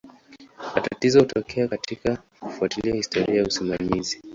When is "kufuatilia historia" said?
2.39-3.35